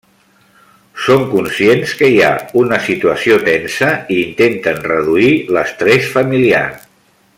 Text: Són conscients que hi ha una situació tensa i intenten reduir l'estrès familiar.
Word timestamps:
Són 1.07 1.25
conscients 1.33 1.91
que 1.99 2.09
hi 2.13 2.17
ha 2.27 2.31
una 2.61 2.79
situació 2.85 3.37
tensa 3.49 3.91
i 4.17 4.17
intenten 4.23 4.81
reduir 4.93 5.37
l'estrès 5.59 6.09
familiar. 6.17 6.65